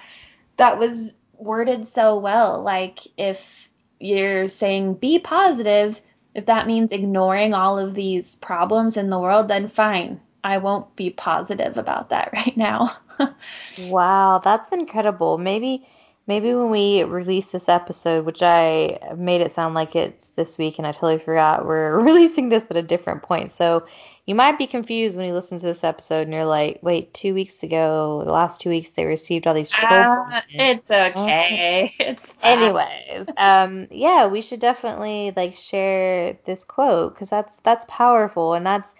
[0.58, 2.62] that was worded so well.
[2.62, 6.00] Like, if you're saying be positive,
[6.34, 10.20] if that means ignoring all of these problems in the world, then fine.
[10.44, 12.96] I won't be positive about that right now.
[13.88, 15.38] wow, that's incredible.
[15.38, 15.86] Maybe
[16.26, 20.78] maybe when we release this episode, which I made it sound like it's this week
[20.78, 23.52] and I totally forgot, we're releasing this at a different point.
[23.52, 23.86] So
[24.26, 27.32] you might be confused when you listen to this episode and you're like, wait, two
[27.32, 30.32] weeks ago, the last two weeks they received all these trolls.
[30.32, 31.94] Uh, it's okay.
[32.00, 32.58] It's fine.
[32.58, 38.66] Anyways, um, yeah, we should definitely like share this quote because that's that's powerful and
[38.66, 38.94] that's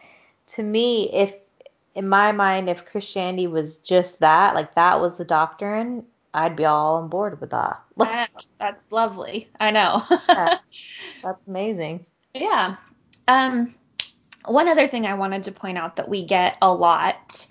[0.49, 1.35] to me if
[1.95, 6.05] in my mind if Christianity was just that, like that was the doctrine,
[6.37, 7.83] I'd be all on board with that.
[8.59, 9.49] that's lovely.
[9.59, 10.03] I know.
[10.29, 10.59] yeah,
[11.23, 12.05] that's amazing.
[12.35, 12.77] Yeah.
[13.27, 13.75] Um,
[14.45, 17.47] one other thing I wanted to point out that we get a lot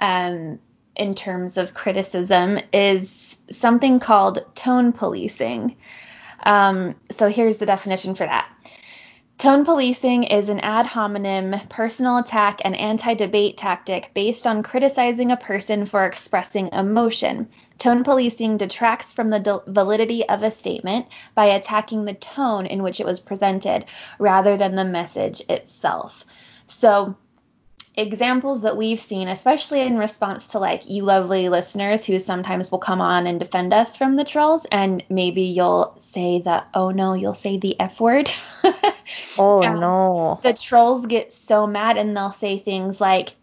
[0.00, 0.58] um,
[0.96, 5.76] in terms of criticism is something called tone policing.
[6.44, 8.50] Um, so here's the definition for that.
[9.36, 15.30] Tone policing is an ad hominem, personal attack, and anti debate tactic based on criticizing
[15.30, 17.48] a person for expressing emotion.
[17.80, 23.00] Tone policing detracts from the validity of a statement by attacking the tone in which
[23.00, 23.86] it was presented
[24.18, 26.26] rather than the message itself.
[26.66, 27.16] So,
[27.96, 32.78] examples that we've seen, especially in response to like you lovely listeners who sometimes will
[32.78, 37.14] come on and defend us from the trolls, and maybe you'll say the oh no,
[37.14, 38.30] you'll say the F word.
[39.38, 40.40] oh um, no.
[40.42, 43.36] The trolls get so mad and they'll say things like,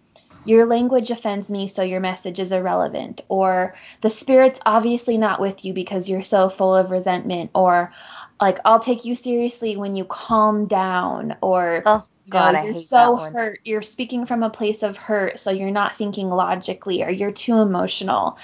[0.48, 3.22] your language offends me, so your message is irrelevant.
[3.30, 7.52] Or the spirit's obviously not with you because you're so full of resentment.
[7.54, 7.94] Or
[8.40, 11.36] like, I'll take you seriously when you calm down.
[11.42, 12.04] Or oh.
[12.30, 13.60] God, you're so hurt.
[13.64, 17.60] You're speaking from a place of hurt, so you're not thinking logically, or you're too
[17.60, 18.38] emotional,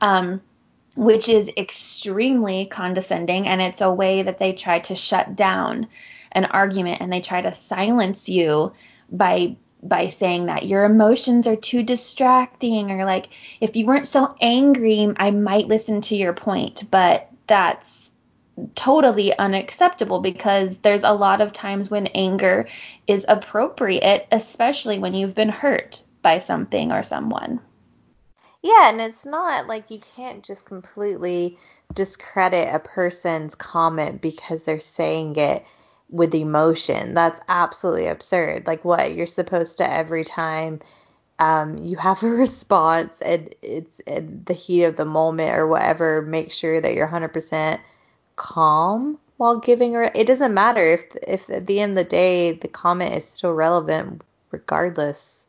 [0.00, 0.40] um,
[0.96, 5.86] which is extremely condescending, and it's a way that they try to shut down
[6.32, 8.72] an argument and they try to silence you
[9.10, 13.28] by by saying that your emotions are too distracting or like
[13.60, 17.98] if you weren't so angry I might listen to your point but that's
[18.74, 22.66] totally unacceptable because there's a lot of times when anger
[23.06, 27.60] is appropriate, especially when you've been hurt by something or someone.
[28.62, 31.58] Yeah, and it's not like you can't just completely
[31.94, 35.64] discredit a person's comment because they're saying it
[36.10, 37.14] with emotion.
[37.14, 38.66] That's absolutely absurd.
[38.66, 40.80] Like what you're supposed to every time
[41.38, 46.22] um, you have a response and it's in the heat of the moment or whatever,
[46.22, 47.78] make sure that you're 100%
[48.36, 52.52] calm while giving her it doesn't matter if if at the end of the day
[52.52, 54.22] the comment is still relevant
[54.52, 55.44] regardless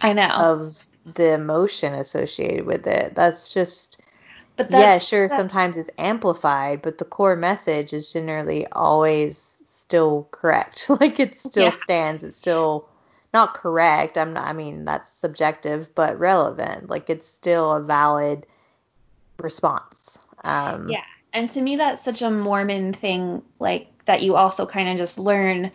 [0.00, 0.76] I know of
[1.14, 3.14] the emotion associated with it.
[3.14, 4.00] That's just
[4.56, 9.49] but that's, yeah, sure sometimes it's amplified, but the core message is generally always
[9.90, 10.88] still correct.
[11.00, 11.70] like it still yeah.
[11.70, 12.22] stands.
[12.22, 12.88] It's still
[13.34, 14.16] not correct.
[14.18, 16.88] I'm not I mean that's subjective, but relevant.
[16.88, 18.46] Like it's still a valid
[19.38, 20.18] response.
[20.44, 24.88] Um Yeah and to me that's such a mormon thing like that you also kind
[24.88, 25.70] of just learn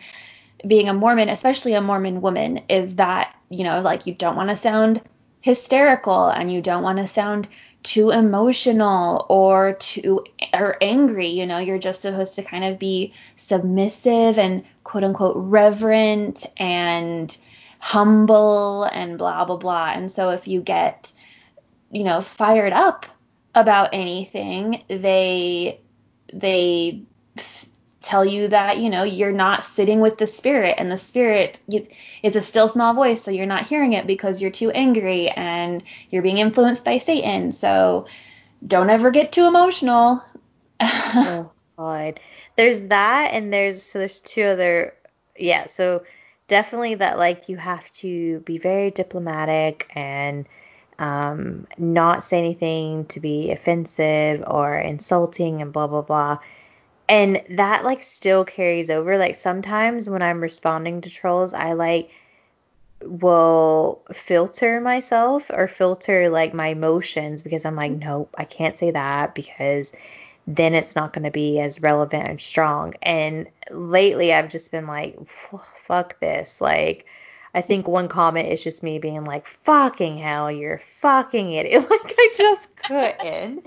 [0.66, 4.50] being a mormon especially a mormon woman is that you know, like you don't want
[4.50, 5.00] to sound
[5.40, 7.46] hysterical and you don't want to sound
[7.82, 13.14] too emotional or too or angry you know you're just supposed to kind of be
[13.36, 17.36] submissive and quote unquote reverent and
[17.78, 19.92] humble and blah blah blah.
[19.94, 21.12] And so if you get
[21.90, 23.06] you know fired up
[23.54, 25.80] about anything they
[26.32, 27.02] they
[28.06, 31.84] tell you that you know you're not sitting with the spirit and the spirit you,
[32.22, 35.82] it's a still small voice so you're not hearing it because you're too angry and
[36.08, 37.50] you're being influenced by satan.
[37.50, 38.06] So
[38.64, 40.22] don't ever get too emotional.
[40.78, 42.20] Oh god.
[42.56, 44.94] There's that and there's so there's two other
[45.36, 46.04] yeah so
[46.48, 50.46] definitely that like you have to be very diplomatic and
[50.98, 56.38] um, not say anything to be offensive or insulting and blah blah blah
[57.08, 59.18] and that like still carries over.
[59.18, 62.10] Like sometimes when i'm responding to trolls i like
[63.02, 68.90] will filter myself or filter like my emotions because i'm like nope i can't say
[68.90, 69.92] that because
[70.46, 72.94] then it's not going to be as relevant and strong.
[73.02, 75.16] And lately i've just been like
[75.86, 76.60] fuck this.
[76.60, 77.06] Like
[77.54, 81.86] I think one comment is just me being like, fucking hell, you're fucking idiot.
[81.90, 83.66] Like I just couldn't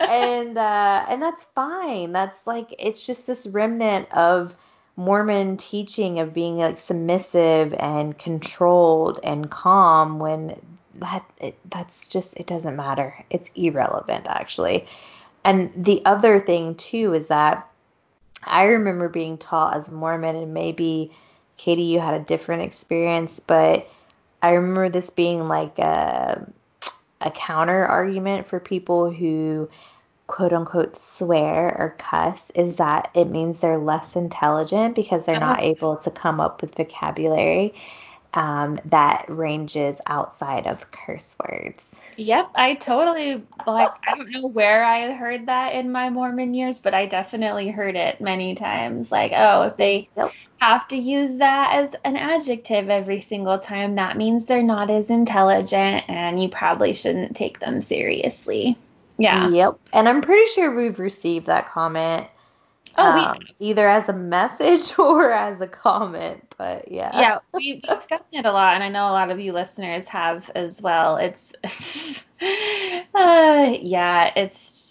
[0.00, 2.12] and uh, and that's fine.
[2.12, 4.54] That's like it's just this remnant of
[4.96, 10.60] Mormon teaching of being like submissive and controlled and calm when
[10.96, 13.24] that it, that's just it doesn't matter.
[13.30, 14.86] It's irrelevant actually.
[15.44, 17.68] And the other thing too is that
[18.44, 21.12] I remember being taught as a Mormon and maybe
[21.56, 23.88] Katie you had a different experience, but
[24.42, 26.46] I remember this being like a
[27.20, 29.68] a counter argument for people who
[30.26, 35.58] quote unquote swear or cuss is that it means they're less intelligent because they're not
[35.58, 35.68] uh-huh.
[35.68, 37.74] able to come up with vocabulary
[38.34, 41.86] um, that ranges outside of curse words.
[42.16, 46.78] Yep, I totally like I don't know where I heard that in my Mormon years,
[46.78, 49.10] but I definitely heard it many times.
[49.10, 50.08] Like, oh, if they
[50.58, 55.08] have to use that as an adjective every single time, that means they're not as
[55.10, 58.76] intelligent and you probably shouldn't take them seriously.
[59.18, 59.48] Yeah.
[59.48, 59.78] Yep.
[59.92, 62.26] And I'm pretty sure we've received that comment.
[63.00, 67.10] Oh, um, either as a message or as a comment, but yeah.
[67.14, 70.08] Yeah, we, have gotten it a lot, and I know a lot of you listeners
[70.08, 71.16] have as well.
[71.16, 71.52] It's,
[73.14, 74.88] uh, yeah, it's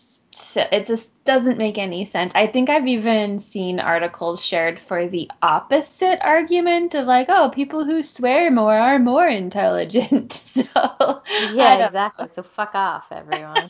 [0.56, 2.32] it just doesn't make any sense.
[2.36, 7.86] I think I've even seen articles shared for the opposite argument of like, oh, people
[7.86, 10.34] who swear more are more intelligent.
[10.34, 11.22] so
[11.54, 12.28] yeah, exactly.
[12.30, 13.70] So fuck off, everyone.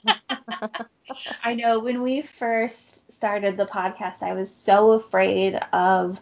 [1.43, 6.21] I know when we first started the podcast, I was so afraid of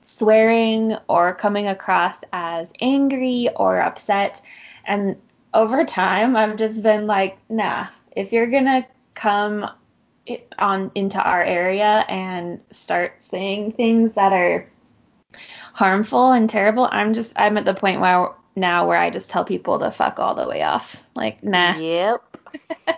[0.00, 4.40] swearing or coming across as angry or upset.
[4.86, 5.16] And
[5.52, 9.68] over time, I've just been like, nah, if you're going to come
[10.58, 14.66] on into our area and start saying things that are
[15.74, 19.44] harmful and terrible, I'm just I'm at the point where now where I just tell
[19.44, 21.02] people to fuck all the way off.
[21.14, 21.76] Like, nah.
[21.76, 22.36] Yep.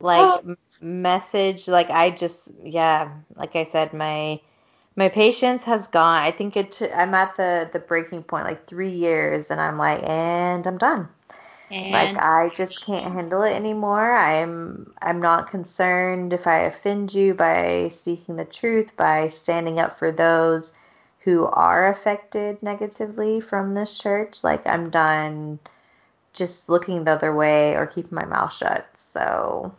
[0.00, 0.56] like oh.
[0.80, 4.40] Message like I just yeah, like I said my
[4.96, 6.22] my patience has gone.
[6.22, 9.78] I think it t- I'm at the the breaking point like 3 years and I'm
[9.78, 11.08] like and I'm done.
[11.70, 14.16] And like I just can't handle it anymore.
[14.16, 19.98] I'm I'm not concerned if I offend you by speaking the truth, by standing up
[19.98, 20.72] for those
[21.20, 24.44] who are affected negatively from this church.
[24.44, 25.58] Like I'm done
[26.32, 28.86] just looking the other way or keeping my mouth shut.
[29.12, 29.74] So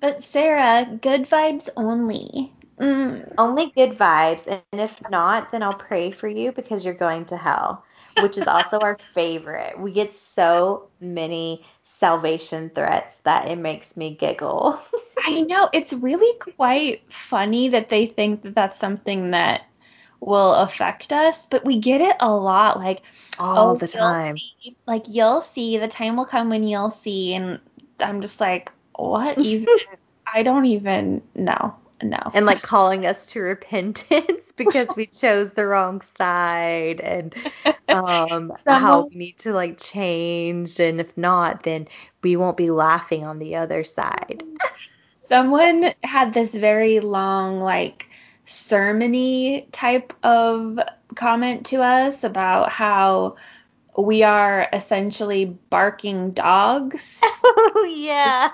[0.00, 2.52] But Sarah, good vibes only.
[2.78, 3.34] Mm.
[3.36, 4.46] Only good vibes.
[4.46, 7.84] And if not, then I'll pray for you because you're going to hell
[8.20, 9.78] which is also our favorite.
[9.78, 14.80] We get so many salvation threats that it makes me giggle.
[15.24, 15.68] I know.
[15.72, 19.66] It's really quite funny that they think that that's something that
[20.20, 22.78] will affect us, but we get it a lot.
[22.78, 23.02] Like,
[23.38, 24.36] all oh, the time.
[24.36, 27.34] See, like, you'll see, the time will come when you'll see.
[27.34, 27.58] And
[28.00, 28.72] I'm just like,
[29.08, 29.68] what even?
[30.32, 32.18] I don't even know no.
[32.34, 37.34] And like calling us to repentance because we chose the wrong side and
[37.88, 41.88] um how we need to like change and if not then
[42.22, 44.42] we won't be laughing on the other side.
[45.28, 48.06] Someone had this very long like
[48.46, 50.80] sermony type of
[51.14, 53.36] comment to us about how
[54.00, 57.20] we are essentially barking dogs.
[57.52, 58.50] Oh yeah.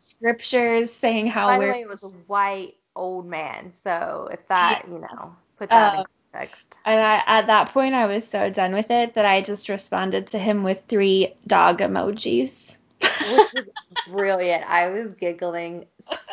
[0.00, 1.66] Scriptures saying how By we're.
[1.66, 5.94] the way, it was a white old man, so if that, you know, put that
[5.94, 6.78] um, in context.
[6.84, 10.28] And I, at that point, I was so done with it that I just responded
[10.28, 12.74] to him with three dog emojis.
[13.00, 13.64] Which was
[14.08, 14.64] brilliant.
[14.64, 15.86] I was giggling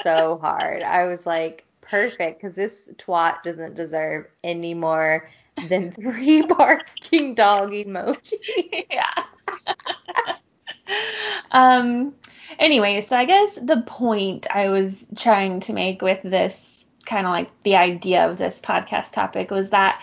[0.03, 0.83] so hard.
[0.83, 5.29] I was like, perfect, because this twat doesn't deserve any more
[5.69, 8.33] than three barking dog emojis.
[8.89, 9.23] yeah.
[11.51, 12.13] um.
[12.59, 17.31] Anyway, so I guess the point I was trying to make with this kind of
[17.31, 20.01] like the idea of this podcast topic was that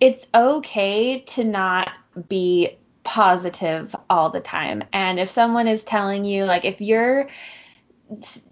[0.00, 1.90] it's okay to not
[2.28, 2.70] be
[3.04, 4.84] positive all the time.
[4.92, 7.28] And if someone is telling you like if you're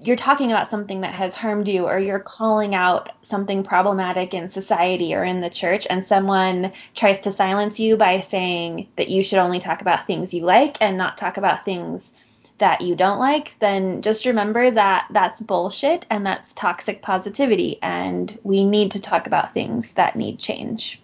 [0.02, 4.48] you're talking about something that has harmed you or you're calling out something problematic in
[4.48, 9.22] society or in the church and someone tries to silence you by saying that you
[9.22, 12.10] should only talk about things you like and not talk about things
[12.58, 18.38] that you don't like, then just remember that that's bullshit and that's toxic positivity and
[18.42, 21.02] we need to talk about things that need change.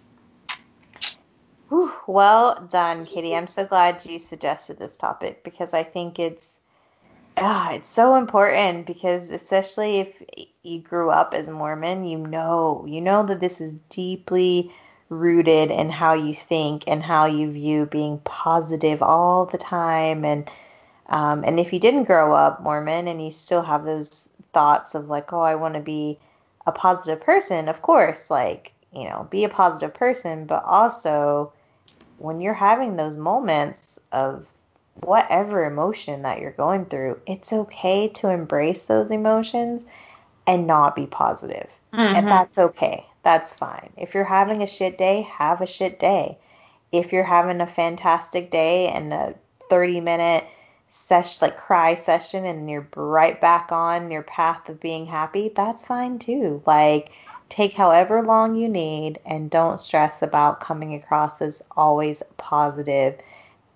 [2.05, 3.35] Well done, Katie.
[3.35, 6.52] I'm so glad you suggested this topic because I think it's
[7.37, 10.23] ah, it's so important because especially if
[10.63, 14.71] you grew up as Mormon, you know, you know that this is deeply
[15.09, 20.25] rooted in how you think and how you view being positive all the time.
[20.25, 20.49] And
[21.07, 25.09] um, and if you didn't grow up Mormon and you still have those thoughts of
[25.09, 26.17] like, oh, I want to be
[26.65, 31.51] a positive person, of course, like, you know, be a positive person, but also
[32.17, 34.52] when you're having those moments of
[35.01, 39.83] whatever emotion that you're going through, it's okay to embrace those emotions
[40.47, 41.67] and not be positive.
[41.93, 42.15] Mm-hmm.
[42.15, 43.05] And that's okay.
[43.23, 43.91] That's fine.
[43.97, 46.37] If you're having a shit day, have a shit day.
[46.91, 49.35] If you're having a fantastic day and a
[49.69, 50.43] 30 minute
[50.89, 55.83] session like cry session and you're right back on your path of being happy, that's
[55.83, 56.61] fine too.
[56.65, 57.11] Like
[57.49, 63.15] take however long you need and don't stress about coming across as always positive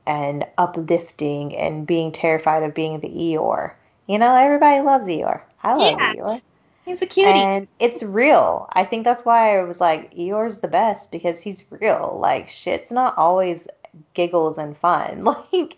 [0.07, 3.73] and uplifting and being terrified of being the Eeyore.
[4.07, 5.41] You know, everybody loves Eeyore.
[5.61, 6.13] I love yeah.
[6.13, 6.41] Eeyore.
[6.85, 7.29] He's a cutie.
[7.29, 8.69] And it's real.
[8.71, 12.17] I think that's why I was like, Eeyore's the best because he's real.
[12.21, 13.67] Like shit's not always
[14.13, 15.25] giggles and fun.
[15.53, 15.77] Like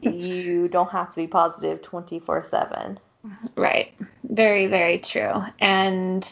[0.00, 2.98] you don't have to be positive 24 7.
[3.56, 3.92] Right.
[4.24, 5.44] Very, very true.
[5.60, 6.28] And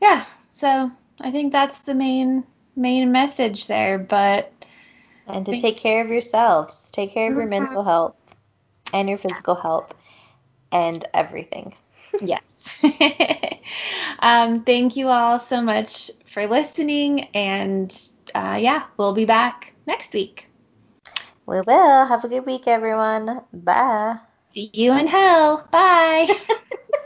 [0.00, 0.90] yeah, so
[1.20, 2.44] I think that's the main
[2.76, 3.98] main message there.
[3.98, 4.52] But
[5.26, 7.62] and to think, take care of yourselves, take care of your mm-hmm.
[7.62, 8.16] mental health
[8.92, 9.94] and your physical health
[10.72, 11.74] and everything.
[12.20, 12.42] yes.
[14.20, 20.12] um, thank you all so much for listening, and uh, yeah, we'll be back next
[20.12, 20.48] week.
[21.46, 22.06] We will.
[22.06, 23.42] Have a good week, everyone.
[23.52, 24.16] Bye.
[24.50, 25.66] See you in hell.
[25.70, 26.28] Bye.